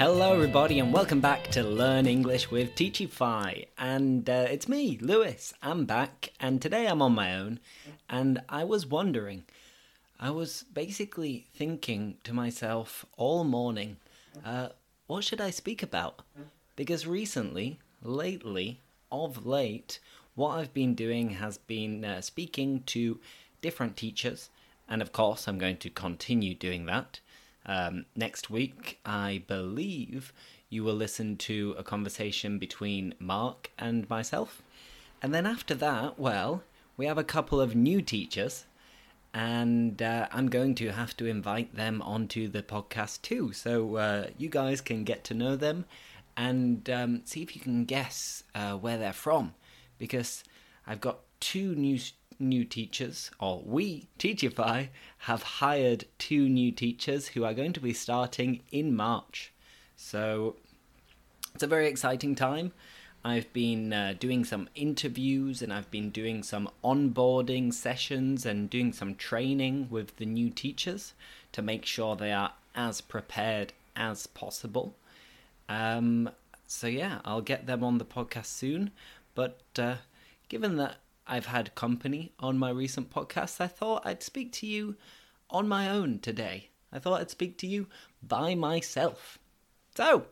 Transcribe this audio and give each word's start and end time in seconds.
Hello, 0.00 0.32
everybody, 0.32 0.78
and 0.78 0.94
welcome 0.94 1.20
back 1.20 1.48
to 1.48 1.62
Learn 1.62 2.06
English 2.06 2.50
with 2.50 2.74
Teachify. 2.74 3.66
And 3.76 4.30
uh, 4.30 4.46
it's 4.48 4.66
me, 4.66 4.96
Lewis. 4.98 5.52
I'm 5.62 5.84
back, 5.84 6.32
and 6.40 6.62
today 6.62 6.86
I'm 6.86 7.02
on 7.02 7.12
my 7.12 7.36
own. 7.36 7.60
And 8.08 8.40
I 8.48 8.64
was 8.64 8.86
wondering, 8.86 9.44
I 10.18 10.30
was 10.30 10.64
basically 10.72 11.48
thinking 11.54 12.16
to 12.24 12.32
myself 12.32 13.04
all 13.18 13.44
morning, 13.44 13.98
uh, 14.42 14.70
what 15.06 15.22
should 15.22 15.38
I 15.38 15.50
speak 15.50 15.82
about? 15.82 16.20
Because 16.76 17.06
recently, 17.06 17.78
lately, 18.02 18.80
of 19.12 19.44
late, 19.44 19.98
what 20.34 20.56
I've 20.56 20.72
been 20.72 20.94
doing 20.94 21.28
has 21.32 21.58
been 21.58 22.06
uh, 22.06 22.22
speaking 22.22 22.84
to 22.86 23.20
different 23.60 23.98
teachers, 23.98 24.48
and 24.88 25.02
of 25.02 25.12
course, 25.12 25.46
I'm 25.46 25.58
going 25.58 25.76
to 25.76 25.90
continue 25.90 26.54
doing 26.54 26.86
that. 26.86 27.20
Um, 27.66 28.06
next 28.16 28.50
week, 28.50 28.98
I 29.04 29.42
believe 29.46 30.32
you 30.68 30.84
will 30.84 30.94
listen 30.94 31.36
to 31.36 31.74
a 31.76 31.82
conversation 31.82 32.58
between 32.58 33.14
Mark 33.18 33.70
and 33.78 34.08
myself. 34.08 34.62
And 35.22 35.34
then 35.34 35.46
after 35.46 35.74
that, 35.74 36.18
well, 36.18 36.62
we 36.96 37.06
have 37.06 37.18
a 37.18 37.24
couple 37.24 37.60
of 37.60 37.74
new 37.74 38.02
teachers, 38.02 38.64
and 39.34 40.00
uh, 40.02 40.28
I'm 40.32 40.48
going 40.48 40.74
to 40.76 40.92
have 40.92 41.16
to 41.18 41.26
invite 41.26 41.74
them 41.74 42.02
onto 42.02 42.48
the 42.48 42.62
podcast 42.62 43.22
too. 43.22 43.52
So 43.52 43.96
uh, 43.96 44.26
you 44.38 44.48
guys 44.48 44.80
can 44.80 45.04
get 45.04 45.24
to 45.24 45.34
know 45.34 45.56
them 45.56 45.84
and 46.36 46.88
um, 46.90 47.22
see 47.24 47.42
if 47.42 47.54
you 47.54 47.60
can 47.60 47.84
guess 47.84 48.44
uh, 48.54 48.72
where 48.72 48.98
they're 48.98 49.12
from. 49.12 49.54
Because 49.98 50.42
I've 50.86 51.00
got 51.00 51.20
two 51.38 51.74
new 51.74 51.98
new 52.40 52.64
teachers, 52.64 53.30
or 53.38 53.62
we, 53.64 54.08
Teachify, 54.18 54.88
have 55.18 55.42
hired 55.42 56.06
two 56.18 56.48
new 56.48 56.72
teachers 56.72 57.28
who 57.28 57.44
are 57.44 57.54
going 57.54 57.72
to 57.74 57.80
be 57.80 57.92
starting 57.92 58.60
in 58.72 58.96
March. 58.96 59.52
So 59.96 60.56
it's 61.54 61.62
a 61.62 61.66
very 61.66 61.86
exciting 61.86 62.34
time. 62.34 62.72
I've 63.22 63.52
been 63.52 63.92
uh, 63.92 64.14
doing 64.18 64.44
some 64.44 64.70
interviews 64.74 65.60
and 65.60 65.72
I've 65.72 65.90
been 65.90 66.10
doing 66.10 66.42
some 66.42 66.70
onboarding 66.82 67.72
sessions 67.74 68.46
and 68.46 68.70
doing 68.70 68.94
some 68.94 69.14
training 69.14 69.88
with 69.90 70.16
the 70.16 70.24
new 70.24 70.48
teachers 70.48 71.12
to 71.52 71.60
make 71.60 71.84
sure 71.84 72.16
they 72.16 72.32
are 72.32 72.52
as 72.74 73.02
prepared 73.02 73.74
as 73.94 74.26
possible. 74.26 74.94
Um, 75.68 76.30
so, 76.66 76.86
yeah, 76.86 77.20
I'll 77.24 77.42
get 77.42 77.66
them 77.66 77.84
on 77.84 77.98
the 77.98 78.04
podcast 78.06 78.46
soon. 78.46 78.90
But 79.34 79.60
uh, 79.78 79.96
given 80.48 80.76
that 80.76 80.96
I've 81.30 81.46
had 81.46 81.76
company 81.76 82.32
on 82.40 82.58
my 82.58 82.70
recent 82.70 83.08
podcast, 83.08 83.60
I 83.60 83.68
thought 83.68 84.04
I'd 84.04 84.20
speak 84.20 84.50
to 84.54 84.66
you 84.66 84.96
on 85.48 85.68
my 85.68 85.88
own 85.88 86.18
today. 86.18 86.70
I 86.92 86.98
thought 86.98 87.20
I'd 87.20 87.30
speak 87.30 87.56
to 87.58 87.68
you 87.68 87.86
by 88.20 88.56
myself. 88.56 89.38
So, 89.96 90.26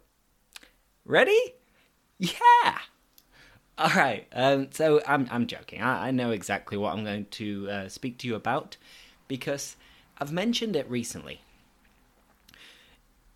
ready? 1.05 1.55
Yeah! 2.19 2.79
All 3.79 3.91
right. 3.95 4.27
Um, 4.33 4.71
so 4.73 5.01
I'm 5.07 5.29
I'm 5.31 5.47
joking. 5.47 5.81
I, 5.81 6.09
I 6.09 6.11
know 6.11 6.33
exactly 6.33 6.77
what 6.77 6.95
I'm 6.95 7.05
going 7.05 7.27
to 7.27 7.71
uh, 7.71 7.89
speak 7.89 8.19
to 8.19 8.27
you 8.27 8.35
about 8.35 8.77
because 9.29 9.77
I've 10.19 10.33
mentioned 10.33 10.75
it 10.75 10.91
recently 10.91 11.43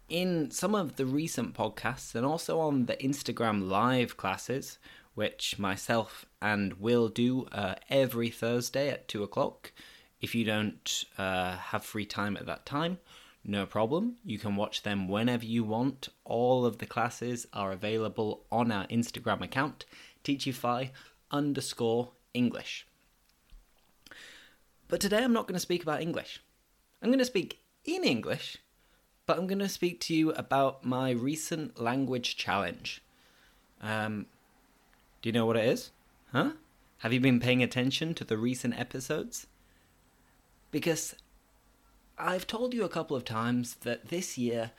in 0.09 0.51
some 0.51 0.75
of 0.75 0.97
the 0.97 1.07
recent 1.07 1.55
podcasts 1.55 2.17
and 2.17 2.27
also 2.27 2.59
on 2.59 2.87
the 2.87 2.97
Instagram 2.97 3.69
live 3.69 4.17
classes, 4.17 4.79
which 5.15 5.61
myself 5.61 6.27
and 6.43 6.75
Will 6.75 7.09
do 7.09 7.47
uh, 7.53 7.77
every 7.89 8.29
Thursday 8.29 8.91
at 8.91 9.09
two 9.09 9.23
o'clock. 9.23 9.73
If 10.21 10.34
you 10.34 10.44
don't 10.44 11.05
uh, 11.16 11.56
have 11.56 11.84
free 11.84 12.05
time 12.05 12.37
at 12.37 12.47
that 12.47 12.66
time, 12.66 12.99
no 13.44 13.65
problem. 13.65 14.16
You 14.25 14.39
can 14.39 14.56
watch 14.56 14.83
them 14.83 15.09
whenever 15.09 15.44
you 15.44 15.65
want. 15.65 16.09
All 16.25 16.66
of 16.66 16.78
the 16.78 16.87
classes 16.87 17.47
are 17.53 17.72
available 17.72 18.44
on 18.50 18.71
our 18.71 18.87
Instagram 18.89 19.41
account, 19.41 19.84
Teachify 20.25 20.91
underscore 21.31 22.11
English. 22.34 22.87
But 24.89 25.00
today 25.00 25.25
I'm 25.25 25.33
not 25.33 25.47
going 25.47 25.55
to 25.55 25.61
speak 25.61 25.83
about 25.83 26.03
English. 26.03 26.43
I'm 27.00 27.09
going 27.09 27.19
to 27.19 27.25
speak 27.25 27.61
in 27.84 28.05
English, 28.05 28.59
but 29.27 29.39
I'm 29.39 29.47
going 29.47 29.59
to 29.61 29.69
speak 29.69 30.00
to 30.00 30.15
you 30.15 30.33
about 30.33 30.84
my 30.84 31.11
recent 31.11 31.81
language 31.81 32.37
challenge. 32.37 33.03
Um, 33.81 34.27
do 35.21 35.28
you 35.28 35.33
know 35.33 35.47
what 35.47 35.56
it 35.56 35.65
is? 35.65 35.91
Huh? 36.32 36.53
Have 36.98 37.12
you 37.12 37.20
been 37.20 37.41
paying 37.41 37.62
attention 37.62 38.15
to 38.15 38.25
the 38.25 38.38
recent 38.38 38.78
episodes? 38.78 39.47
Because 40.70 41.15
I've 42.16 42.47
told 42.47 42.72
you 42.72 42.84
a 42.84 42.88
couple 42.88 43.16
of 43.16 43.25
times 43.25 43.75
that 43.82 44.09
this 44.09 44.38
year 44.38 44.71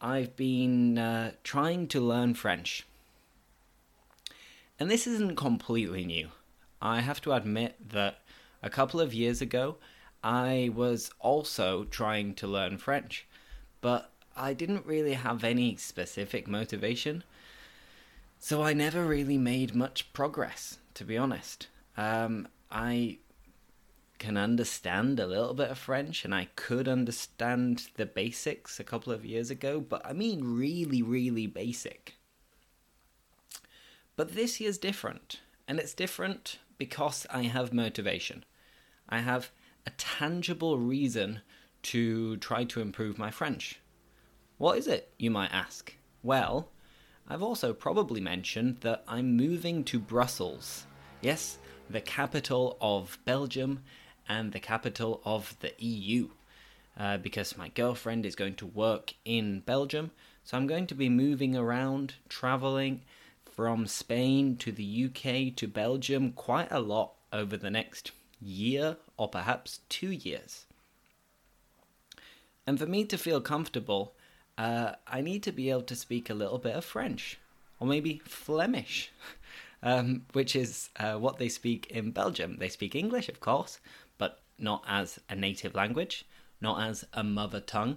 I've 0.00 0.34
been 0.34 0.96
uh, 0.96 1.32
trying 1.42 1.88
to 1.88 2.00
learn 2.00 2.32
French. 2.34 2.86
And 4.80 4.90
this 4.90 5.06
isn't 5.06 5.36
completely 5.36 6.06
new. 6.06 6.28
I 6.80 7.00
have 7.00 7.20
to 7.22 7.32
admit 7.32 7.90
that 7.90 8.20
a 8.62 8.70
couple 8.70 9.00
of 9.00 9.12
years 9.12 9.42
ago 9.42 9.76
I 10.22 10.70
was 10.74 11.10
also 11.20 11.84
trying 11.84 12.32
to 12.36 12.46
learn 12.46 12.78
French, 12.78 13.26
but 13.82 14.10
I 14.34 14.54
didn't 14.54 14.86
really 14.86 15.14
have 15.14 15.44
any 15.44 15.76
specific 15.76 16.48
motivation. 16.48 17.24
So 18.38 18.62
I 18.62 18.72
never 18.72 19.04
really 19.04 19.38
made 19.38 19.74
much 19.74 20.12
progress, 20.14 20.78
to 20.94 21.04
be 21.04 21.16
honest. 21.16 21.68
Um, 21.96 22.48
I 22.70 23.18
can 24.18 24.36
understand 24.36 25.20
a 25.20 25.26
little 25.26 25.54
bit 25.54 25.70
of 25.70 25.78
French 25.78 26.24
and 26.24 26.34
I 26.34 26.48
could 26.56 26.88
understand 26.88 27.88
the 27.96 28.06
basics 28.06 28.80
a 28.80 28.84
couple 28.84 29.12
of 29.12 29.24
years 29.24 29.50
ago, 29.50 29.80
but 29.80 30.02
I 30.04 30.12
mean 30.12 30.56
really, 30.56 31.02
really 31.02 31.46
basic. 31.46 32.14
But 34.16 34.34
this 34.34 34.60
year's 34.60 34.78
different, 34.78 35.40
and 35.66 35.78
it's 35.78 35.92
different 35.94 36.58
because 36.78 37.26
I 37.30 37.42
have 37.42 37.72
motivation. 37.72 38.44
I 39.08 39.18
have 39.18 39.50
a 39.86 39.90
tangible 39.90 40.78
reason 40.78 41.40
to 41.82 42.36
try 42.38 42.64
to 42.64 42.80
improve 42.80 43.18
my 43.18 43.30
French. 43.30 43.80
What 44.56 44.78
is 44.78 44.86
it, 44.86 45.12
you 45.18 45.30
might 45.30 45.52
ask? 45.52 45.94
Well, 46.22 46.70
I've 47.28 47.42
also 47.42 47.72
probably 47.72 48.20
mentioned 48.20 48.78
that 48.82 49.02
I'm 49.08 49.36
moving 49.36 49.82
to 49.84 49.98
Brussels. 49.98 50.86
Yes, 51.22 51.58
the 51.88 52.00
capital 52.00 52.76
of 52.80 53.18
Belgium 53.24 53.82
and 54.28 54.52
the 54.52 54.60
capital 54.60 55.22
of 55.24 55.56
the 55.60 55.72
EU. 55.78 56.28
Uh, 56.96 57.16
because 57.16 57.56
my 57.56 57.68
girlfriend 57.68 58.24
is 58.24 58.36
going 58.36 58.54
to 58.54 58.66
work 58.66 59.14
in 59.24 59.60
Belgium, 59.60 60.12
so 60.44 60.56
I'm 60.56 60.66
going 60.66 60.86
to 60.86 60.94
be 60.94 61.08
moving 61.08 61.56
around, 61.56 62.14
traveling 62.28 63.02
from 63.44 63.86
Spain 63.86 64.56
to 64.58 64.70
the 64.70 65.06
UK 65.06 65.56
to 65.56 65.66
Belgium 65.66 66.32
quite 66.32 66.70
a 66.70 66.78
lot 66.78 67.14
over 67.32 67.56
the 67.56 67.70
next 67.70 68.12
year 68.40 68.96
or 69.16 69.28
perhaps 69.28 69.80
two 69.88 70.10
years. 70.10 70.66
And 72.66 72.78
for 72.78 72.86
me 72.86 73.04
to 73.06 73.18
feel 73.18 73.40
comfortable, 73.40 74.13
uh, 74.56 74.92
I 75.06 75.20
need 75.20 75.42
to 75.44 75.52
be 75.52 75.70
able 75.70 75.82
to 75.82 75.96
speak 75.96 76.30
a 76.30 76.34
little 76.34 76.58
bit 76.58 76.76
of 76.76 76.84
French, 76.84 77.38
or 77.80 77.86
maybe 77.86 78.22
Flemish, 78.24 79.10
um, 79.82 80.26
which 80.32 80.54
is 80.54 80.90
uh, 80.96 81.14
what 81.14 81.38
they 81.38 81.48
speak 81.48 81.86
in 81.90 82.10
Belgium. 82.12 82.56
They 82.58 82.68
speak 82.68 82.94
English, 82.94 83.28
of 83.28 83.40
course, 83.40 83.80
but 84.18 84.42
not 84.58 84.84
as 84.86 85.18
a 85.28 85.34
native 85.34 85.74
language, 85.74 86.26
not 86.60 86.82
as 86.82 87.04
a 87.12 87.24
mother 87.24 87.60
tongue. 87.60 87.96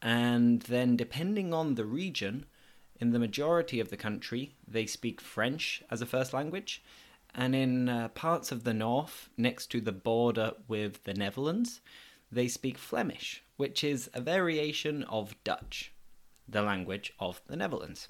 And 0.00 0.62
then, 0.62 0.96
depending 0.96 1.54
on 1.54 1.76
the 1.76 1.84
region, 1.84 2.46
in 3.00 3.10
the 3.10 3.18
majority 3.18 3.80
of 3.80 3.90
the 3.90 3.96
country, 3.96 4.54
they 4.66 4.86
speak 4.86 5.20
French 5.20 5.82
as 5.90 6.02
a 6.02 6.06
first 6.06 6.32
language. 6.32 6.82
And 7.34 7.54
in 7.54 7.88
uh, 7.88 8.08
parts 8.08 8.52
of 8.52 8.64
the 8.64 8.74
north, 8.74 9.30
next 9.36 9.68
to 9.68 9.80
the 9.80 9.92
border 9.92 10.52
with 10.68 11.04
the 11.04 11.14
Netherlands, 11.14 11.80
they 12.32 12.48
speak 12.48 12.78
Flemish, 12.78 13.44
which 13.56 13.84
is 13.84 14.10
a 14.14 14.20
variation 14.20 15.04
of 15.04 15.36
Dutch, 15.44 15.92
the 16.48 16.62
language 16.62 17.12
of 17.20 17.42
the 17.46 17.56
Netherlands. 17.56 18.08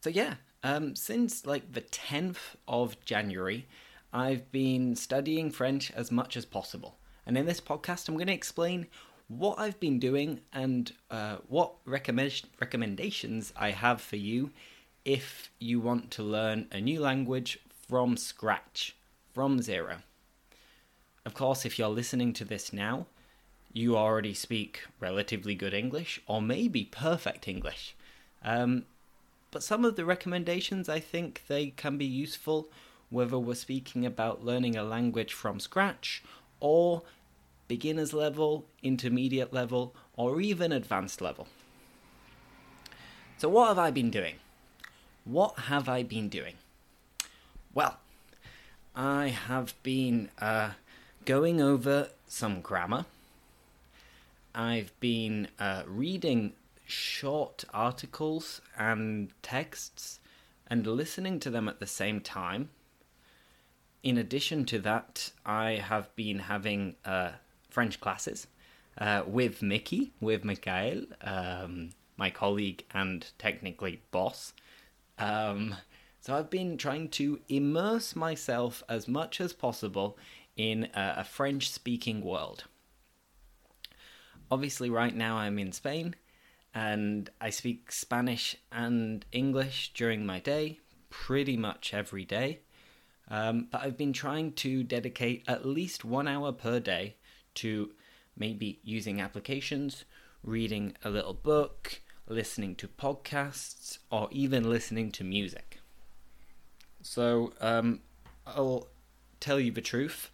So, 0.00 0.10
yeah, 0.10 0.34
um, 0.62 0.96
since 0.96 1.46
like 1.46 1.72
the 1.72 1.80
10th 1.80 2.56
of 2.66 3.02
January, 3.04 3.66
I've 4.12 4.50
been 4.50 4.96
studying 4.96 5.50
French 5.50 5.92
as 5.92 6.10
much 6.10 6.36
as 6.36 6.44
possible. 6.44 6.98
And 7.24 7.38
in 7.38 7.46
this 7.46 7.60
podcast, 7.60 8.08
I'm 8.08 8.16
going 8.16 8.26
to 8.26 8.32
explain 8.34 8.88
what 9.28 9.58
I've 9.58 9.80
been 9.80 9.98
doing 9.98 10.40
and 10.52 10.92
uh, 11.10 11.36
what 11.48 11.72
recommend- 11.86 12.42
recommendations 12.60 13.52
I 13.56 13.70
have 13.70 14.00
for 14.00 14.16
you 14.16 14.50
if 15.04 15.50
you 15.58 15.80
want 15.80 16.10
to 16.12 16.22
learn 16.22 16.66
a 16.72 16.80
new 16.80 17.00
language 17.00 17.58
from 17.88 18.16
scratch, 18.16 18.96
from 19.32 19.62
zero. 19.62 19.98
Of 21.24 21.34
course, 21.34 21.64
if 21.64 21.78
you're 21.78 21.88
listening 21.88 22.32
to 22.34 22.44
this 22.44 22.72
now, 22.72 23.06
you 23.72 23.96
already 23.96 24.34
speak 24.34 24.82
relatively 25.00 25.54
good 25.54 25.74
English 25.74 26.20
or 26.26 26.40
maybe 26.40 26.84
perfect 26.84 27.48
English. 27.48 27.94
Um, 28.42 28.84
but 29.50 29.62
some 29.62 29.84
of 29.84 29.96
the 29.96 30.04
recommendations 30.04 30.88
I 30.88 31.00
think 31.00 31.42
they 31.48 31.68
can 31.68 31.96
be 31.96 32.04
useful 32.04 32.68
whether 33.10 33.38
we're 33.38 33.54
speaking 33.54 34.04
about 34.04 34.44
learning 34.44 34.76
a 34.76 34.82
language 34.82 35.32
from 35.32 35.60
scratch 35.60 36.22
or 36.60 37.02
beginner's 37.68 38.12
level, 38.12 38.66
intermediate 38.82 39.52
level, 39.52 39.94
or 40.16 40.40
even 40.40 40.72
advanced 40.72 41.20
level. 41.20 41.46
So, 43.38 43.48
what 43.48 43.68
have 43.68 43.78
I 43.78 43.90
been 43.90 44.10
doing? 44.10 44.36
What 45.24 45.58
have 45.58 45.88
I 45.88 46.02
been 46.02 46.28
doing? 46.28 46.54
Well, 47.72 47.98
I 48.94 49.28
have 49.28 49.74
been 49.82 50.30
uh, 50.40 50.70
going 51.24 51.60
over 51.60 52.08
some 52.26 52.60
grammar. 52.60 53.06
I've 54.54 54.92
been 55.00 55.48
uh, 55.58 55.82
reading 55.86 56.52
short 56.86 57.64
articles 57.72 58.60
and 58.78 59.30
texts 59.42 60.20
and 60.66 60.86
listening 60.86 61.40
to 61.40 61.50
them 61.50 61.68
at 61.68 61.80
the 61.80 61.86
same 61.86 62.20
time. 62.20 62.68
In 64.02 64.18
addition 64.18 64.64
to 64.66 64.78
that, 64.80 65.30
I 65.46 65.72
have 65.72 66.14
been 66.14 66.40
having 66.40 66.96
uh, 67.04 67.30
French 67.70 68.00
classes 68.00 68.46
uh, 68.98 69.22
with 69.26 69.62
Mickey, 69.62 70.12
with 70.20 70.44
Mikhail, 70.44 71.04
um, 71.22 71.90
my 72.16 72.28
colleague 72.28 72.84
and 72.92 73.26
technically 73.38 74.02
boss. 74.10 74.52
Um, 75.18 75.76
so 76.20 76.34
I've 76.34 76.50
been 76.50 76.76
trying 76.76 77.08
to 77.10 77.40
immerse 77.48 78.14
myself 78.14 78.82
as 78.88 79.08
much 79.08 79.40
as 79.40 79.52
possible 79.52 80.16
in 80.56 80.84
a, 80.94 81.14
a 81.18 81.24
French 81.24 81.70
speaking 81.70 82.22
world. 82.22 82.64
Obviously, 84.50 84.90
right 84.90 85.14
now 85.14 85.36
I'm 85.36 85.58
in 85.58 85.72
Spain 85.72 86.14
and 86.74 87.30
I 87.40 87.50
speak 87.50 87.92
Spanish 87.92 88.56
and 88.72 89.24
English 89.32 89.92
during 89.94 90.26
my 90.26 90.40
day, 90.40 90.80
pretty 91.08 91.56
much 91.56 91.94
every 91.94 92.24
day. 92.24 92.60
Um, 93.28 93.68
but 93.70 93.82
I've 93.82 93.96
been 93.96 94.12
trying 94.12 94.52
to 94.54 94.82
dedicate 94.82 95.44
at 95.48 95.64
least 95.64 96.04
one 96.04 96.28
hour 96.28 96.52
per 96.52 96.80
day 96.80 97.16
to 97.54 97.92
maybe 98.36 98.80
using 98.82 99.20
applications, 99.20 100.04
reading 100.42 100.96
a 101.04 101.10
little 101.10 101.32
book, 101.32 102.02
listening 102.26 102.74
to 102.76 102.88
podcasts, 102.88 103.98
or 104.10 104.28
even 104.30 104.68
listening 104.68 105.10
to 105.12 105.24
music. 105.24 105.78
So, 107.02 107.52
um, 107.60 108.00
I'll 108.46 108.88
tell 109.40 109.60
you 109.60 109.70
the 109.70 109.80
truth. 109.80 110.30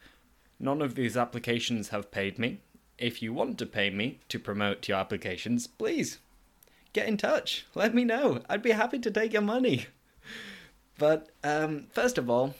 None 0.60 0.82
of 0.82 0.94
these 0.94 1.16
applications 1.16 1.88
have 1.88 2.10
paid 2.10 2.38
me. 2.38 2.60
If 2.98 3.22
you 3.22 3.32
want 3.32 3.56
to 3.58 3.66
pay 3.66 3.88
me 3.88 4.20
to 4.28 4.38
promote 4.38 4.86
your 4.86 4.98
applications, 4.98 5.66
please 5.66 6.18
get 6.92 7.08
in 7.08 7.16
touch. 7.16 7.66
Let 7.74 7.94
me 7.94 8.04
know. 8.04 8.42
I'd 8.48 8.62
be 8.62 8.72
happy 8.72 8.98
to 8.98 9.10
take 9.10 9.32
your 9.32 9.42
money. 9.42 9.86
But 10.98 11.30
um, 11.42 11.86
first 11.94 12.18
of 12.18 12.28
all, 12.28 12.54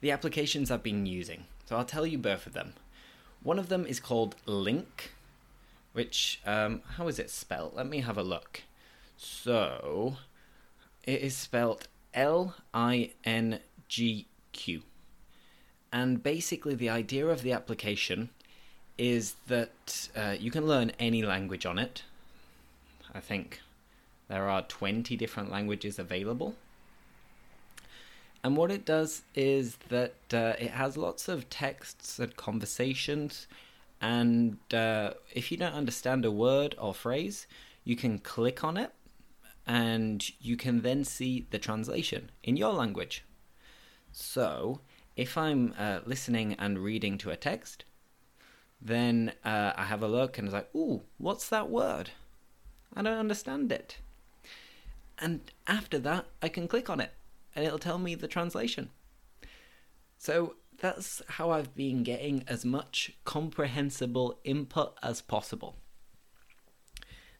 the 0.00 0.10
applications 0.10 0.72
I've 0.72 0.82
been 0.82 1.06
using. 1.06 1.44
So 1.66 1.76
I'll 1.76 1.84
tell 1.84 2.04
you 2.04 2.18
both 2.18 2.48
of 2.48 2.52
them. 2.52 2.72
One 3.44 3.60
of 3.60 3.68
them 3.68 3.86
is 3.86 4.00
called 4.00 4.34
LingQ, 4.44 5.06
which, 5.92 6.40
um, 6.44 6.82
how 6.96 7.06
is 7.06 7.20
it 7.20 7.30
spelled? 7.30 7.74
Let 7.76 7.86
me 7.86 8.00
have 8.00 8.18
a 8.18 8.24
look. 8.24 8.62
So, 9.16 10.16
it 11.04 11.20
is 11.20 11.36
spelled 11.36 11.86
L 12.12 12.56
I 12.74 13.12
N 13.22 13.60
G 13.86 14.26
Q. 14.50 14.82
And 15.92 16.22
basically, 16.22 16.74
the 16.74 16.88
idea 16.88 17.26
of 17.26 17.42
the 17.42 17.52
application 17.52 18.30
is 18.96 19.34
that 19.48 20.08
uh, 20.16 20.36
you 20.38 20.50
can 20.50 20.66
learn 20.66 20.92
any 20.98 21.22
language 21.22 21.66
on 21.66 21.78
it. 21.78 22.04
I 23.14 23.20
think 23.20 23.60
there 24.28 24.48
are 24.48 24.62
20 24.62 25.16
different 25.16 25.50
languages 25.50 25.98
available. 25.98 26.54
And 28.42 28.56
what 28.56 28.70
it 28.70 28.84
does 28.84 29.22
is 29.34 29.76
that 29.88 30.14
uh, 30.32 30.54
it 30.58 30.70
has 30.70 30.96
lots 30.96 31.28
of 31.28 31.50
texts 31.50 32.18
and 32.18 32.36
conversations. 32.36 33.46
And 34.00 34.58
uh, 34.72 35.14
if 35.34 35.50
you 35.50 35.58
don't 35.58 35.74
understand 35.74 36.24
a 36.24 36.30
word 36.30 36.74
or 36.78 36.94
phrase, 36.94 37.46
you 37.84 37.96
can 37.96 38.18
click 38.18 38.62
on 38.62 38.76
it 38.76 38.92
and 39.66 40.30
you 40.40 40.56
can 40.56 40.82
then 40.82 41.04
see 41.04 41.46
the 41.50 41.58
translation 41.58 42.30
in 42.42 42.56
your 42.56 42.72
language. 42.72 43.24
So 44.12 44.80
if 45.16 45.36
I'm 45.36 45.74
uh, 45.78 46.00
listening 46.04 46.54
and 46.58 46.78
reading 46.78 47.18
to 47.18 47.30
a 47.30 47.36
text, 47.36 47.84
then 48.80 49.32
uh, 49.44 49.72
I 49.76 49.84
have 49.84 50.02
a 50.02 50.08
look 50.08 50.38
and 50.38 50.46
it's 50.46 50.54
like, 50.54 50.74
ooh, 50.74 51.02
what's 51.18 51.48
that 51.48 51.68
word? 51.68 52.10
I 52.94 53.02
don't 53.02 53.18
understand 53.18 53.70
it. 53.70 53.98
And 55.18 55.50
after 55.66 55.98
that, 55.98 56.26
I 56.40 56.48
can 56.48 56.66
click 56.66 56.88
on 56.88 57.00
it 57.00 57.12
and 57.54 57.64
it'll 57.64 57.78
tell 57.78 57.98
me 57.98 58.14
the 58.14 58.28
translation. 58.28 58.90
So 60.16 60.56
that's 60.78 61.20
how 61.28 61.50
I've 61.50 61.74
been 61.74 62.02
getting 62.02 62.44
as 62.48 62.64
much 62.64 63.12
comprehensible 63.24 64.38
input 64.44 64.96
as 65.02 65.20
possible. 65.20 65.76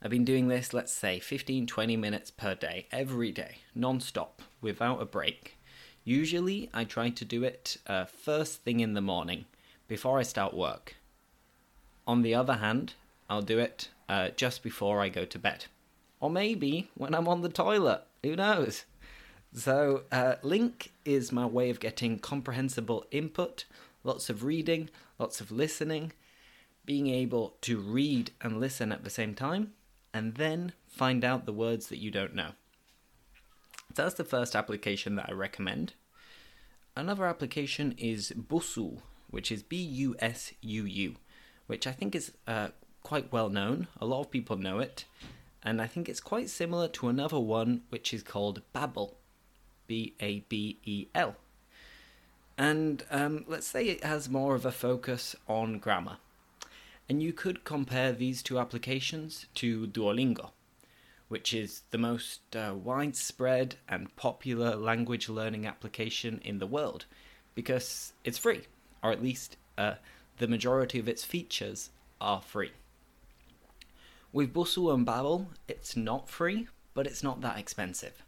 I've 0.02 0.10
been 0.10 0.24
doing 0.24 0.48
this, 0.48 0.72
let's 0.72 0.92
say, 0.92 1.18
15 1.18 1.66
20 1.66 1.96
minutes 1.96 2.30
per 2.30 2.54
day, 2.54 2.86
every 2.90 3.32
day, 3.32 3.56
non 3.74 4.00
stop, 4.00 4.42
without 4.60 5.02
a 5.02 5.04
break. 5.04 5.58
Usually, 6.04 6.70
I 6.72 6.84
try 6.84 7.10
to 7.10 7.24
do 7.24 7.44
it 7.44 7.76
uh, 7.86 8.06
first 8.06 8.62
thing 8.62 8.80
in 8.80 8.94
the 8.94 9.00
morning, 9.00 9.44
before 9.86 10.18
I 10.18 10.22
start 10.22 10.54
work. 10.54 10.96
On 12.06 12.22
the 12.22 12.34
other 12.34 12.54
hand, 12.54 12.94
I'll 13.28 13.42
do 13.42 13.58
it 13.58 13.88
uh, 14.08 14.30
just 14.30 14.62
before 14.62 15.00
I 15.00 15.08
go 15.08 15.24
to 15.24 15.38
bed. 15.38 15.66
Or 16.18 16.30
maybe 16.30 16.90
when 16.94 17.14
I'm 17.14 17.28
on 17.28 17.42
the 17.42 17.48
toilet, 17.48 18.02
who 18.22 18.34
knows? 18.34 18.84
So, 19.52 20.02
uh, 20.12 20.36
LingQ 20.42 20.88
is 21.04 21.32
my 21.32 21.44
way 21.44 21.70
of 21.70 21.80
getting 21.80 22.18
comprehensible 22.18 23.04
input, 23.10 23.64
lots 24.04 24.30
of 24.30 24.44
reading, 24.44 24.90
lots 25.18 25.40
of 25.40 25.50
listening, 25.50 26.12
being 26.86 27.08
able 27.08 27.54
to 27.62 27.78
read 27.78 28.30
and 28.40 28.60
listen 28.60 28.90
at 28.92 29.04
the 29.04 29.10
same 29.10 29.34
time, 29.34 29.72
and 30.14 30.34
then 30.34 30.72
find 30.86 31.24
out 31.24 31.46
the 31.46 31.52
words 31.52 31.88
that 31.88 31.98
you 31.98 32.10
don't 32.10 32.34
know. 32.34 32.52
That's 33.94 34.14
the 34.14 34.24
first 34.24 34.54
application 34.54 35.16
that 35.16 35.28
I 35.28 35.32
recommend. 35.32 35.94
Another 36.96 37.26
application 37.26 37.94
is 37.98 38.32
Busuu, 38.32 39.00
which 39.30 39.50
is 39.52 39.62
B 39.62 39.76
U 39.76 40.16
S 40.18 40.52
U 40.60 40.84
U, 40.84 41.16
which 41.66 41.86
I 41.86 41.92
think 41.92 42.14
is 42.14 42.32
uh, 42.46 42.68
quite 43.02 43.32
well 43.32 43.48
known. 43.48 43.88
A 44.00 44.06
lot 44.06 44.20
of 44.20 44.30
people 44.30 44.56
know 44.56 44.78
it, 44.78 45.04
and 45.62 45.80
I 45.80 45.86
think 45.86 46.08
it's 46.08 46.20
quite 46.20 46.50
similar 46.50 46.88
to 46.88 47.08
another 47.08 47.38
one 47.38 47.82
which 47.90 48.12
is 48.14 48.22
called 48.22 48.62
Babbel. 48.74 49.14
B 49.86 50.14
A 50.20 50.44
B 50.48 50.78
E 50.84 51.08
L. 51.16 51.34
And 52.56 53.02
um, 53.10 53.44
let's 53.48 53.66
say 53.66 53.86
it 53.86 54.04
has 54.04 54.28
more 54.28 54.54
of 54.54 54.64
a 54.64 54.70
focus 54.70 55.34
on 55.48 55.80
grammar. 55.80 56.18
And 57.08 57.20
you 57.20 57.32
could 57.32 57.64
compare 57.64 58.12
these 58.12 58.40
two 58.40 58.60
applications 58.60 59.46
to 59.56 59.88
Duolingo, 59.88 60.50
which 61.30 61.54
is 61.54 61.82
the 61.92 61.98
most 61.98 62.40
uh, 62.56 62.74
widespread 62.74 63.76
and 63.88 64.14
popular 64.16 64.74
language 64.74 65.28
learning 65.28 65.64
application 65.64 66.40
in 66.44 66.58
the 66.58 66.66
world 66.66 67.04
because 67.54 68.12
it's 68.24 68.36
free, 68.36 68.62
or 69.00 69.12
at 69.12 69.22
least 69.22 69.56
uh, 69.78 69.94
the 70.38 70.48
majority 70.48 70.98
of 70.98 71.08
its 71.08 71.24
features 71.24 71.90
are 72.20 72.40
free. 72.40 72.72
With 74.32 74.52
Busuu 74.52 74.92
and 74.92 75.06
Babbel, 75.06 75.46
it's 75.68 75.96
not 75.96 76.28
free, 76.28 76.66
but 76.94 77.06
it's 77.06 77.22
not 77.22 77.40
that 77.42 77.58
expensive. 77.60 78.24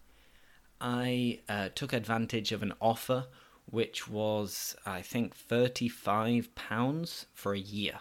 I 0.81 1.41
uh, 1.49 1.71
took 1.75 1.93
advantage 1.93 2.53
of 2.53 2.63
an 2.63 2.73
offer 2.81 3.27
which 3.69 4.09
was, 4.09 4.77
I 4.87 5.03
think, 5.03 5.37
£35 5.37 7.27
for 7.35 7.53
a 7.53 7.59
year. 7.59 7.99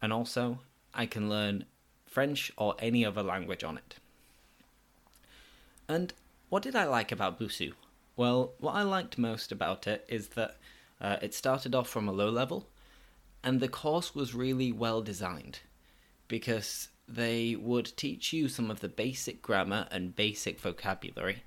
And 0.00 0.12
also, 0.12 0.60
I 0.94 1.06
can 1.06 1.28
learn 1.28 1.64
French 2.06 2.52
or 2.56 2.76
any 2.78 3.04
other 3.04 3.22
language 3.24 3.64
on 3.64 3.78
it. 3.78 3.96
And 5.88 6.12
what 6.48 6.62
did 6.62 6.76
I 6.76 6.84
like 6.84 7.12
about 7.12 7.38
Busuu? 7.38 7.72
Well, 8.16 8.52
what 8.58 8.74
I 8.74 8.82
liked 8.82 9.18
most 9.18 9.52
about 9.52 9.86
it 9.86 10.04
is 10.08 10.28
that 10.28 10.56
uh, 11.00 11.16
it 11.22 11.34
started 11.34 11.74
off 11.74 11.88
from 11.88 12.08
a 12.08 12.12
low 12.12 12.30
level, 12.30 12.68
and 13.42 13.60
the 13.60 13.68
course 13.68 14.14
was 14.14 14.34
really 14.34 14.70
well 14.70 15.02
designed 15.02 15.60
because 16.28 16.88
they 17.08 17.56
would 17.56 17.96
teach 17.96 18.32
you 18.32 18.48
some 18.48 18.70
of 18.70 18.80
the 18.80 18.88
basic 18.88 19.42
grammar 19.42 19.88
and 19.90 20.14
basic 20.14 20.60
vocabulary 20.60 21.42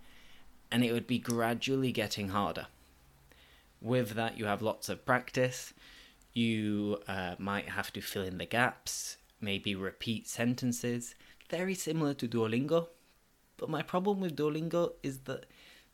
and 0.72 0.84
it 0.84 0.92
would 0.92 1.08
be 1.08 1.20
gradually 1.20 1.92
getting 1.92 2.30
harder. 2.30 2.68
With 3.82 4.12
that, 4.12 4.38
you 4.38 4.46
have 4.46 4.62
lots 4.62 4.90
of 4.90 5.06
practice. 5.06 5.74
You 6.34 7.00
uh, 7.08 7.36
might 7.38 7.70
have 7.70 7.94
to 7.94 8.02
fill 8.02 8.24
in 8.24 8.38
the 8.38 8.46
gaps, 8.46 9.18
maybe 9.40 9.76
repeat 9.76 10.28
sentences. 10.28 11.16
Very 11.50 11.76
similar 11.76 12.14
to 12.16 12.28
Duolingo. 12.28 12.88
But 13.58 13.70
my 13.70 13.82
problem 13.82 14.20
with 14.20 14.36
Duolingo 14.36 14.94
is 15.02 15.20
that 15.20 15.46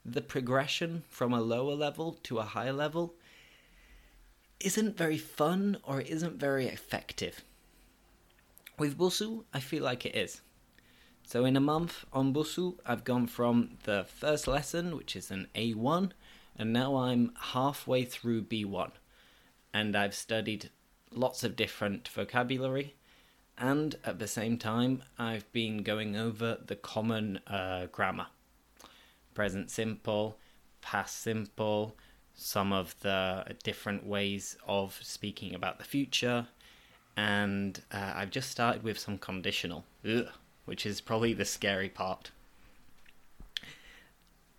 the 0.03 0.21
progression 0.21 1.03
from 1.09 1.33
a 1.33 1.41
lower 1.41 1.75
level 1.75 2.17
to 2.23 2.39
a 2.39 2.43
higher 2.43 2.73
level 2.73 3.15
isn't 4.59 4.97
very 4.97 5.17
fun 5.17 5.77
or 5.83 6.01
isn't 6.01 6.37
very 6.37 6.67
effective. 6.67 7.43
With 8.77 8.97
Busuu, 8.97 9.43
I 9.53 9.59
feel 9.59 9.83
like 9.83 10.05
it 10.05 10.15
is. 10.15 10.41
So 11.23 11.45
in 11.45 11.55
a 11.55 11.61
month 11.61 12.03
on 12.11 12.33
Busuu, 12.33 12.77
I've 12.85 13.03
gone 13.03 13.27
from 13.27 13.77
the 13.83 14.05
first 14.05 14.47
lesson, 14.47 14.97
which 14.97 15.15
is 15.15 15.31
an 15.31 15.47
A1, 15.55 16.11
and 16.57 16.73
now 16.73 16.95
I'm 16.95 17.31
halfway 17.39 18.05
through 18.05 18.43
B1. 18.43 18.91
And 19.73 19.95
I've 19.95 20.15
studied 20.15 20.71
lots 21.11 21.43
of 21.43 21.55
different 21.55 22.07
vocabulary, 22.07 22.95
and 23.57 23.95
at 24.03 24.19
the 24.19 24.27
same 24.27 24.57
time, 24.57 25.03
I've 25.17 25.51
been 25.51 25.83
going 25.83 26.15
over 26.15 26.57
the 26.65 26.75
common 26.75 27.39
uh, 27.47 27.87
grammar 27.91 28.27
present 29.33 29.69
simple, 29.69 30.37
past 30.81 31.21
simple, 31.21 31.95
some 32.33 32.73
of 32.73 32.99
the 33.01 33.45
different 33.63 34.05
ways 34.05 34.57
of 34.67 34.99
speaking 35.01 35.53
about 35.53 35.77
the 35.77 35.83
future, 35.83 36.47
and 37.15 37.81
uh, 37.91 38.13
I've 38.15 38.31
just 38.31 38.49
started 38.49 38.83
with 38.83 38.97
some 38.97 39.17
conditional, 39.17 39.85
Ugh, 40.07 40.27
which 40.65 40.85
is 40.85 41.01
probably 41.01 41.33
the 41.33 41.45
scary 41.45 41.89
part. 41.89 42.31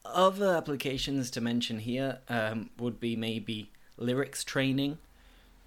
Other 0.05 0.57
applications 0.57 1.31
to 1.31 1.41
mention 1.41 1.79
here 1.79 2.19
um, 2.29 2.71
would 2.79 2.99
be 3.01 3.17
maybe 3.17 3.71
lyrics 3.97 4.45
training, 4.45 4.99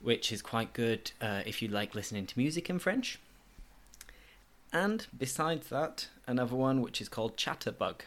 which 0.06 0.32
is 0.32 0.44
quite 0.44 0.72
good 0.74 1.12
uh, 1.20 1.42
if 1.48 1.64
you 1.64 1.68
like 1.68 1.96
listening 1.96 2.28
to 2.28 2.38
music 2.38 2.70
in 2.70 2.78
French. 2.78 3.18
And 4.72 5.08
besides 5.18 5.70
that, 5.70 6.10
another 6.28 6.56
one 6.56 6.82
which 6.82 7.02
is 7.02 7.10
called 7.10 7.38
Chatterbug, 7.38 8.02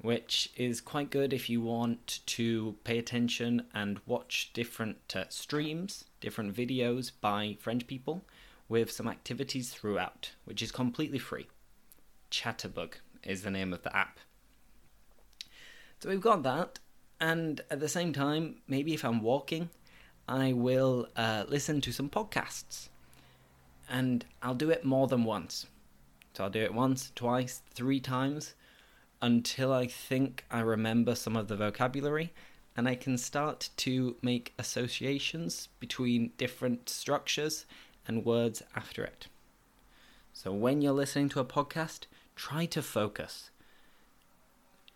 which 0.00 0.52
is 0.56 0.80
quite 0.80 1.10
good 1.10 1.32
if 1.32 1.50
you 1.50 1.60
want 1.60 2.20
to 2.26 2.76
pay 2.84 2.96
attention 2.96 3.66
and 3.74 3.98
watch 4.06 4.52
different 4.52 5.16
uh, 5.16 5.24
streams, 5.28 6.04
different 6.20 6.54
videos 6.54 7.10
by 7.20 7.56
French 7.58 7.88
people 7.88 8.22
with 8.68 8.92
some 8.92 9.08
activities 9.08 9.70
throughout, 9.70 10.30
which 10.44 10.62
is 10.62 10.70
completely 10.70 11.18
free. 11.18 11.48
Chatterbug 12.30 12.94
is 13.24 13.42
the 13.42 13.50
name 13.50 13.72
of 13.72 13.82
the 13.82 13.96
app. 13.96 14.20
So 15.98 16.08
we've 16.08 16.20
got 16.20 16.44
that, 16.44 16.78
and 17.20 17.62
at 17.68 17.80
the 17.80 17.88
same 17.88 18.12
time, 18.12 18.58
maybe 18.68 18.94
if 18.94 19.04
I'm 19.04 19.22
walking, 19.22 19.70
I 20.28 20.52
will 20.52 21.08
uh, 21.16 21.44
listen 21.48 21.80
to 21.82 21.92
some 21.92 22.08
podcasts. 22.08 22.88
And 23.88 24.24
I'll 24.42 24.54
do 24.54 24.70
it 24.70 24.84
more 24.84 25.06
than 25.06 25.24
once. 25.24 25.66
So 26.34 26.44
I'll 26.44 26.50
do 26.50 26.62
it 26.62 26.74
once, 26.74 27.12
twice, 27.14 27.62
three 27.72 28.00
times 28.00 28.54
until 29.22 29.72
I 29.72 29.86
think 29.86 30.44
I 30.50 30.60
remember 30.60 31.14
some 31.14 31.36
of 31.36 31.48
the 31.48 31.56
vocabulary 31.56 32.32
and 32.76 32.86
I 32.86 32.94
can 32.94 33.16
start 33.16 33.70
to 33.78 34.16
make 34.20 34.52
associations 34.58 35.68
between 35.80 36.32
different 36.36 36.88
structures 36.88 37.64
and 38.06 38.24
words 38.24 38.62
after 38.74 39.02
it. 39.02 39.28
So 40.34 40.52
when 40.52 40.82
you're 40.82 40.92
listening 40.92 41.30
to 41.30 41.40
a 41.40 41.44
podcast, 41.44 42.00
try 42.34 42.66
to 42.66 42.82
focus. 42.82 43.50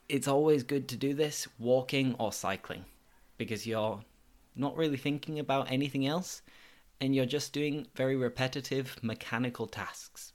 It's 0.08 0.28
always 0.28 0.62
good 0.62 0.88
to 0.88 0.96
do 0.96 1.14
this 1.14 1.49
walking 1.58 2.14
or 2.18 2.32
cycling 2.32 2.84
because 3.38 3.66
you're 3.66 4.00
not 4.54 4.76
really 4.76 4.97
thinking 4.97 5.38
about 5.38 5.71
anything 5.71 6.07
else 6.07 6.42
and 7.00 7.14
you're 7.14 7.26
just 7.26 7.52
doing 7.52 7.87
very 7.95 8.14
repetitive 8.14 8.97
mechanical 9.02 9.66
tasks. 9.66 10.33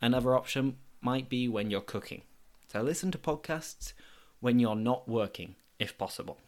Another 0.00 0.34
option 0.36 0.76
might 1.00 1.28
be 1.28 1.48
when 1.48 1.70
you're 1.70 1.80
cooking. 1.80 2.22
So 2.72 2.80
listen 2.82 3.10
to 3.10 3.18
podcasts 3.18 3.92
when 4.40 4.60
you're 4.60 4.76
not 4.76 5.08
working, 5.08 5.56
if 5.78 5.98
possible. 5.98 6.38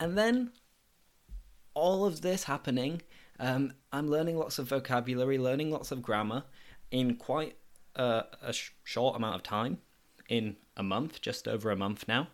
And 0.00 0.16
then 0.16 0.52
all 1.74 2.06
of 2.06 2.22
this 2.22 2.44
happening, 2.44 3.02
um, 3.38 3.74
I'm 3.92 4.08
learning 4.08 4.38
lots 4.38 4.58
of 4.58 4.68
vocabulary, 4.68 5.38
learning 5.38 5.70
lots 5.70 5.92
of 5.92 6.02
grammar 6.02 6.44
in 6.90 7.16
quite 7.16 7.56
a, 7.94 8.24
a 8.40 8.52
sh- 8.52 8.70
short 8.84 9.16
amount 9.16 9.36
of 9.36 9.42
time, 9.42 9.78
in 10.28 10.56
a 10.76 10.82
month, 10.82 11.20
just 11.20 11.46
over 11.46 11.70
a 11.70 11.76
month 11.76 12.06
now. 12.08 12.28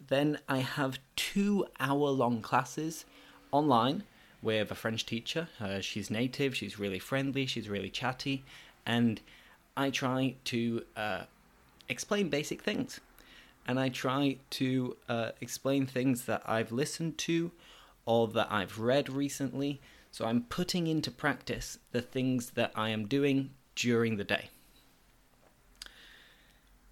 Then 0.00 0.38
I 0.48 0.58
have 0.58 0.98
two 1.34 1.64
hour 1.78 2.08
long 2.08 2.42
classes 2.42 3.04
online 3.52 4.02
with 4.42 4.70
a 4.72 4.74
French 4.74 5.06
teacher. 5.06 5.48
Uh, 5.60 5.78
she's 5.80 6.10
native, 6.10 6.56
she's 6.56 6.76
really 6.78 6.98
friendly, 6.98 7.46
she's 7.46 7.68
really 7.68 7.88
chatty, 7.88 8.42
and 8.84 9.20
I 9.76 9.90
try 9.90 10.34
to 10.46 10.82
uh, 10.96 11.22
explain 11.88 12.30
basic 12.30 12.62
things. 12.62 12.98
And 13.64 13.78
I 13.78 13.90
try 13.90 14.38
to 14.50 14.96
uh, 15.08 15.30
explain 15.40 15.86
things 15.86 16.24
that 16.24 16.42
I've 16.46 16.72
listened 16.72 17.16
to 17.18 17.52
or 18.06 18.26
that 18.28 18.48
I've 18.50 18.80
read 18.80 19.08
recently. 19.08 19.80
So 20.10 20.24
I'm 20.24 20.42
putting 20.42 20.88
into 20.88 21.12
practice 21.12 21.78
the 21.92 22.02
things 22.02 22.50
that 22.50 22.72
I 22.74 22.88
am 22.88 23.06
doing 23.06 23.50
during 23.76 24.16
the 24.16 24.24
day. 24.24 24.48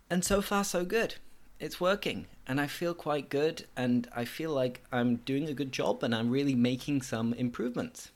And 0.09 0.25
so 0.25 0.41
far, 0.41 0.63
so 0.63 0.85
good. 0.85 1.17
It's 1.61 1.81
working, 1.81 2.27
and 2.47 2.61
I 2.61 2.69
feel 2.69 2.95
quite 2.95 3.29
good, 3.29 3.67
and 3.77 4.09
I 4.15 4.25
feel 4.25 4.53
like 4.53 4.85
I'm 4.93 5.17
doing 5.17 5.49
a 5.49 5.55
good 5.55 5.73
job, 5.73 6.05
and 6.05 6.15
I'm 6.15 6.31
really 6.31 6.55
making 6.55 7.03
some 7.03 7.35
improvements. 7.35 8.13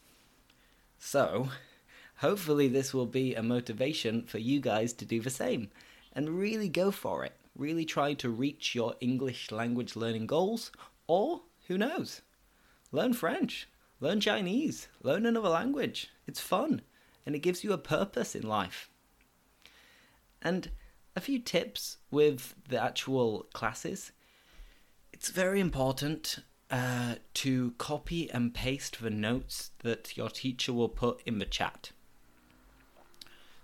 So, 0.99 1.49
hopefully 2.19 2.69
this 2.69 2.95
will 2.95 3.07
be 3.07 3.35
a 3.35 3.43
motivation 3.43 4.23
for 4.27 4.39
you 4.39 4.61
guys 4.61 4.93
to 4.95 5.05
do 5.05 5.21
the 5.21 5.31
same 5.31 5.71
and 6.13 6.39
really 6.39 6.69
go 6.69 6.93
for 6.93 7.25
it. 7.25 7.33
Really 7.57 7.85
try 7.85 8.15
to 8.15 8.31
reach 8.31 8.75
your 8.75 8.95
English 9.01 9.51
language 9.51 9.97
learning 9.97 10.29
goals, 10.29 10.71
or 11.09 11.43
who 11.67 11.77
knows, 11.77 12.23
learn 12.93 13.13
French, 13.13 13.69
learn 13.99 14.21
Chinese, 14.21 14.89
learn 15.03 15.27
another 15.27 15.49
language. 15.49 16.11
It's 16.27 16.41
fun 16.41 16.83
and 17.25 17.35
it 17.35 17.41
gives 17.41 17.63
you 17.63 17.73
a 17.73 17.79
purpose 17.79 18.35
in 18.35 18.43
life. 18.43 18.91
And 20.41 20.71
a 21.15 21.21
few 21.21 21.39
tips 21.39 21.99
with 22.11 22.55
the 22.69 22.83
actual 22.83 23.47
classes. 23.53 24.13
It's 25.13 25.31
very 25.31 25.61
important 25.61 26.39
uh, 26.71 27.17
to 27.35 27.73
copy 27.73 28.31
and 28.31 28.55
paste 28.55 29.03
the 29.03 29.11
notes 29.11 29.71
that 29.81 30.17
your 30.17 30.31
teacher 30.31 30.73
will 30.73 30.89
put 30.89 31.21
in 31.27 31.39
the 31.39 31.45
chat. 31.45 31.93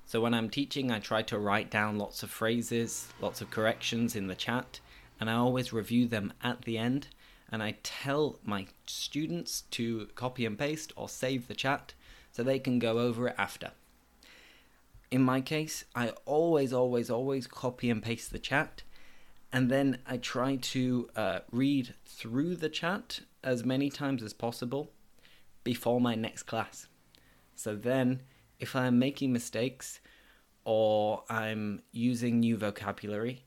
So 0.05 0.21
when 0.21 0.35
I'm 0.35 0.51
teaching, 0.51 0.91
I 0.91 1.01
try 1.01 1.23
to 1.23 1.39
write 1.39 1.71
down 1.71 1.99
lots 1.99 2.23
of 2.23 2.31
phrases, 2.31 3.09
lots 3.21 3.41
of 3.41 3.51
corrections 3.51 4.17
in 4.17 4.27
the 4.27 4.35
chat, 4.35 4.81
and 5.21 5.29
I 5.29 5.35
always 5.35 5.73
review 5.73 6.07
them 6.07 6.33
at 6.43 6.63
the 6.63 6.79
end. 6.79 7.09
And 7.51 7.63
I 7.63 7.77
tell 7.83 8.39
my 8.45 8.67
students 8.87 9.63
to 9.71 10.07
copy 10.15 10.45
and 10.45 10.59
paste 10.59 10.93
or 10.97 11.09
save 11.09 11.49
the 11.49 11.55
chat 11.55 11.95
so 12.31 12.43
they 12.43 12.59
can 12.59 12.79
go 12.79 12.99
over 12.99 13.29
it 13.29 13.35
after. 13.39 13.73
In 15.11 15.23
my 15.23 15.41
case, 15.41 15.85
I 15.95 16.11
always, 16.27 16.73
always, 16.73 17.09
always 17.11 17.47
copy 17.47 17.89
and 17.91 18.03
paste 18.03 18.31
the 18.31 18.39
chat, 18.39 18.83
and 19.51 19.71
then 19.71 19.99
I 20.07 20.19
try 20.19 20.57
to 20.57 21.09
uh, 21.17 21.39
read 21.51 21.95
through 22.05 22.57
the 22.57 22.69
chat 22.69 23.21
as 23.43 23.65
many 23.65 23.89
times 23.89 24.23
as 24.23 24.35
possible 24.35 24.91
before 25.65 26.01
my 26.01 26.15
next 26.15 26.43
class. 26.43 26.89
So 27.55 27.75
then 27.75 28.23
if 28.59 28.77
I'm 28.77 28.99
making 28.99 29.33
mistakes 29.33 30.01
or 30.65 31.25
I'm 31.31 31.83
using 31.93 32.41
new 32.41 32.57
vocabulary, 32.57 33.45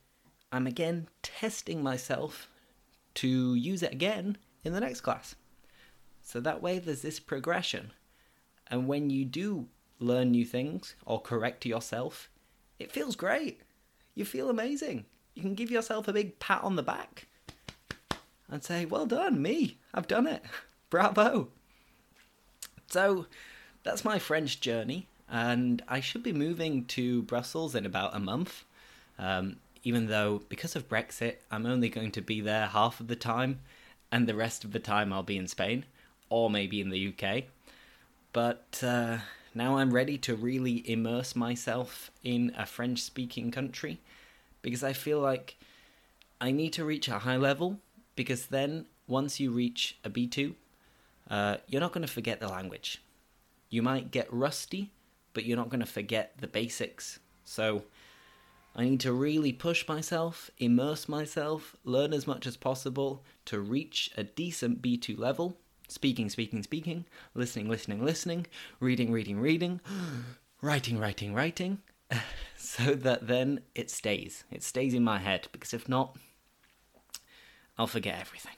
I'm 0.51 0.65
again 0.65 1.07
testing 1.21 1.83
myself 1.83 2.49
to 3.15 3.55
use 3.55 3.83
it 3.83 3.93
again 3.93 4.37
in 4.63 4.73
the 4.73 4.79
next 4.79 5.01
class. 5.01 5.35
So 6.21 6.39
that 6.39 6.61
way 6.61 6.79
there's 6.79 7.01
this 7.03 7.19
progression. 7.19 7.91
And 8.67 8.87
when 8.87 9.09
you 9.09 9.25
do 9.25 9.67
learn 10.01 10.31
new 10.31 10.45
things 10.45 10.95
or 11.05 11.21
correct 11.21 11.65
yourself, 11.65 12.29
it 12.79 12.91
feels 12.91 13.15
great. 13.15 13.61
You 14.15 14.25
feel 14.25 14.49
amazing. 14.49 15.05
You 15.35 15.41
can 15.41 15.55
give 15.55 15.71
yourself 15.71 16.07
a 16.07 16.13
big 16.13 16.39
pat 16.39 16.63
on 16.63 16.75
the 16.75 16.83
back 16.83 17.27
and 18.49 18.63
say, 18.63 18.85
Well 18.85 19.05
done, 19.05 19.41
me. 19.41 19.77
I've 19.93 20.07
done 20.07 20.27
it. 20.27 20.43
Bravo. 20.89 21.47
So 22.87 23.25
that's 23.83 24.03
my 24.03 24.19
French 24.19 24.59
journey, 24.59 25.07
and 25.29 25.81
I 25.87 26.01
should 26.01 26.23
be 26.23 26.33
moving 26.33 26.85
to 26.85 27.23
Brussels 27.23 27.73
in 27.73 27.85
about 27.85 28.15
a 28.15 28.19
month. 28.19 28.65
Um, 29.17 29.57
even 29.83 30.07
though, 30.07 30.43
because 30.49 30.75
of 30.75 30.89
Brexit, 30.89 31.37
I'm 31.49 31.65
only 31.65 31.89
going 31.89 32.11
to 32.11 32.21
be 32.21 32.41
there 32.41 32.67
half 32.67 32.99
of 32.99 33.07
the 33.07 33.15
time, 33.15 33.61
and 34.11 34.27
the 34.27 34.35
rest 34.35 34.65
of 34.65 34.73
the 34.73 34.79
time 34.79 35.13
I'll 35.13 35.23
be 35.23 35.37
in 35.37 35.47
Spain, 35.47 35.85
or 36.29 36.49
maybe 36.49 36.81
in 36.81 36.89
the 36.89 37.13
UK. 37.13 37.45
But 38.33 38.81
uh, 38.85 39.19
now 39.53 39.77
I'm 39.77 39.93
ready 39.93 40.17
to 40.19 40.35
really 40.35 40.89
immerse 40.89 41.35
myself 41.35 42.11
in 42.23 42.53
a 42.57 42.65
French 42.65 42.99
speaking 43.01 43.51
country 43.51 43.99
because 44.61 44.83
I 44.83 44.93
feel 44.93 45.19
like 45.19 45.57
I 46.39 46.51
need 46.51 46.73
to 46.73 46.85
reach 46.85 47.07
a 47.07 47.19
high 47.19 47.37
level 47.37 47.79
because 48.15 48.47
then 48.47 48.85
once 49.07 49.39
you 49.39 49.51
reach 49.51 49.97
a 50.03 50.09
B2, 50.09 50.55
uh, 51.29 51.57
you're 51.67 51.81
not 51.81 51.91
going 51.91 52.05
to 52.05 52.11
forget 52.11 52.39
the 52.39 52.47
language. 52.47 53.01
You 53.69 53.81
might 53.81 54.11
get 54.11 54.31
rusty, 54.31 54.91
but 55.33 55.45
you're 55.45 55.57
not 55.57 55.69
going 55.69 55.79
to 55.79 55.85
forget 55.85 56.33
the 56.39 56.47
basics. 56.47 57.19
So 57.43 57.83
I 58.75 58.83
need 58.85 58.99
to 59.01 59.13
really 59.13 59.51
push 59.51 59.87
myself, 59.87 60.49
immerse 60.57 61.09
myself, 61.09 61.75
learn 61.83 62.13
as 62.13 62.25
much 62.25 62.47
as 62.47 62.57
possible 62.57 63.23
to 63.45 63.59
reach 63.59 64.11
a 64.15 64.23
decent 64.23 64.81
B2 64.81 65.17
level. 65.17 65.57
Speaking, 65.91 66.29
speaking, 66.29 66.63
speaking, 66.63 67.03
listening, 67.35 67.67
listening, 67.67 68.05
listening, 68.05 68.47
reading, 68.79 69.11
reading, 69.11 69.41
reading, 69.41 69.81
writing, 70.61 70.97
writing, 70.97 71.33
writing, 71.33 71.79
so 72.55 72.95
that 72.95 73.27
then 73.27 73.59
it 73.75 73.91
stays. 73.91 74.45
It 74.49 74.63
stays 74.63 74.93
in 74.93 75.03
my 75.03 75.19
head, 75.19 75.49
because 75.51 75.73
if 75.73 75.89
not, 75.89 76.15
I'll 77.77 77.87
forget 77.87 78.21
everything. 78.21 78.55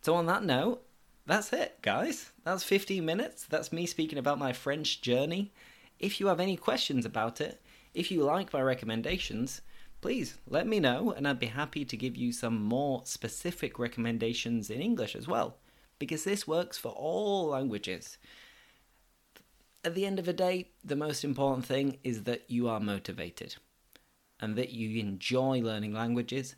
So, 0.00 0.14
on 0.14 0.26
that 0.26 0.44
note, 0.44 0.86
that's 1.26 1.52
it, 1.52 1.82
guys. 1.82 2.30
That's 2.44 2.62
15 2.62 3.04
minutes. 3.04 3.46
That's 3.50 3.72
me 3.72 3.84
speaking 3.84 4.18
about 4.18 4.38
my 4.38 4.52
French 4.52 5.00
journey. 5.00 5.52
If 5.98 6.20
you 6.20 6.28
have 6.28 6.38
any 6.38 6.56
questions 6.56 7.04
about 7.04 7.40
it, 7.40 7.60
if 7.94 8.12
you 8.12 8.22
like 8.22 8.52
my 8.52 8.62
recommendations, 8.62 9.60
please 10.00 10.38
let 10.48 10.68
me 10.68 10.78
know, 10.78 11.10
and 11.10 11.26
I'd 11.26 11.40
be 11.40 11.46
happy 11.46 11.84
to 11.84 11.96
give 11.96 12.16
you 12.16 12.32
some 12.32 12.62
more 12.62 13.02
specific 13.06 13.76
recommendations 13.76 14.70
in 14.70 14.80
English 14.80 15.16
as 15.16 15.26
well, 15.26 15.56
because 16.00 16.24
this 16.24 16.48
works 16.48 16.76
for 16.76 16.88
all 16.88 17.46
languages. 17.46 18.18
At 19.84 19.94
the 19.94 20.04
end 20.04 20.18
of 20.18 20.24
the 20.24 20.32
day, 20.32 20.70
the 20.84 20.96
most 20.96 21.22
important 21.22 21.64
thing 21.64 21.98
is 22.02 22.24
that 22.24 22.42
you 22.48 22.68
are 22.68 22.80
motivated 22.80 23.54
and 24.40 24.56
that 24.56 24.70
you 24.70 24.98
enjoy 24.98 25.60
learning 25.60 25.94
languages 25.94 26.56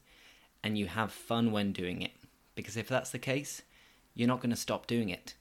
and 0.65 0.79
you 0.79 0.87
have 0.87 1.13
fun 1.13 1.53
when 1.53 1.73
doing 1.73 2.01
it. 2.01 2.13
Because 2.55 2.77
if 2.77 2.89
that's 2.89 3.11
the 3.11 3.19
case, 3.19 3.63
you're 4.15 4.29
not 4.29 4.41
going 4.41 4.51
to 4.51 4.57
stop 4.57 4.87
doing 4.87 5.11
it. 5.11 5.35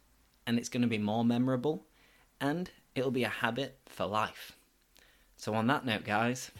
And 0.46 0.58
it's 0.58 0.70
going 0.70 0.82
to 0.82 0.88
be 0.88 0.98
more 0.98 1.24
memorable 1.24 1.86
and 2.42 2.70
it'll 2.96 3.12
be 3.12 3.24
a 3.24 3.30
habit 3.30 3.78
for 3.86 4.06
life. 4.06 4.54
So, 5.38 5.54
on 5.54 5.68
that 5.68 5.86
note, 5.86 6.04
guys, 6.04 6.52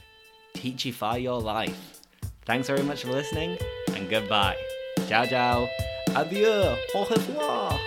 teachify 0.56 1.22
your 1.22 1.42
life. 1.42 2.00
Thanks 2.46 2.68
very 2.68 2.84
much 2.84 3.04
for 3.04 3.12
listening 3.12 3.58
and 3.96 4.10
goodbye. 4.10 4.58
Ciao, 5.08 5.26
ciao. 5.26 5.91
Adieu. 6.16 6.62
Au 6.94 7.04
revoir. 7.04 7.80